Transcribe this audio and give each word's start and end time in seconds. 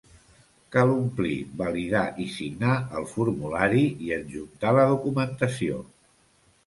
Cal 0.75 0.93
omplir, 0.93 1.33
validar 1.59 2.01
i 2.25 2.25
signar 2.37 2.79
el 3.01 3.07
formulari 3.13 3.85
i 4.07 4.13
adjuntar 4.19 4.73
la 4.81 4.87
documentació. 4.95 5.79